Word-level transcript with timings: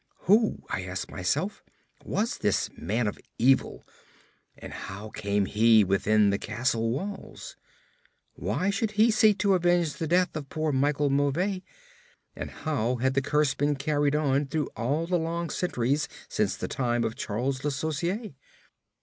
Who, 0.21 0.63
I 0.67 0.81
asked 0.83 1.11
myself, 1.11 1.63
was 2.03 2.39
this 2.39 2.71
man 2.75 3.05
of 3.05 3.19
evil, 3.37 3.85
and 4.57 4.73
how 4.73 5.11
came 5.11 5.45
he 5.45 5.83
within 5.83 6.31
the 6.31 6.39
castle 6.39 6.89
walls? 6.89 7.55
Why 8.33 8.71
should 8.71 8.93
he 8.93 9.11
seek 9.11 9.37
to 9.37 9.53
avenge 9.53 9.93
the 9.93 10.07
death 10.07 10.35
of 10.35 10.49
poor 10.49 10.71
Michel 10.71 11.11
Mauvais, 11.11 11.61
and 12.35 12.49
how 12.49 12.95
had 12.95 13.13
the 13.13 13.21
curse 13.21 13.53
been 13.53 13.75
carried 13.75 14.15
on 14.15 14.47
through 14.47 14.69
all 14.75 15.05
the 15.05 15.19
long 15.19 15.51
centuries 15.51 16.07
since 16.27 16.55
the 16.55 16.67
time 16.67 17.03
of 17.03 17.15
Charles 17.15 17.63
Le 17.63 17.69
Sorcier? 17.69 18.33